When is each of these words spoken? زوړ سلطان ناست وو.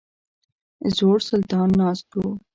زوړ 0.97 1.17
سلطان 1.29 1.69
ناست 1.81 2.07
وو. 2.19 2.27